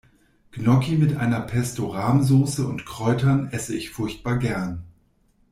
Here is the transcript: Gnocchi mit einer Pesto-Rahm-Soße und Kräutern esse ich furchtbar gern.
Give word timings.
Gnocchi 0.49 0.95
mit 0.97 1.15
einer 1.17 1.41
Pesto-Rahm-Soße 1.41 2.67
und 2.67 2.87
Kräutern 2.87 3.49
esse 3.51 3.75
ich 3.77 3.91
furchtbar 3.91 4.37
gern. 4.37 4.81